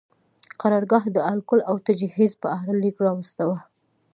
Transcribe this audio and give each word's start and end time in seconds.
قرارګاه 0.61 1.05
د 1.15 1.17
اکل 1.33 1.59
او 1.69 1.75
تجهیز 1.87 2.33
په 2.41 2.47
اړه 2.57 2.73
لیک 2.81 2.97
واستاوه. 3.01 3.57